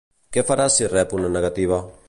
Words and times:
Que 0.37 0.43
farà 0.47 0.65
si 0.77 0.89
rep 0.95 1.15
una 1.19 1.31
negativa? 1.37 1.83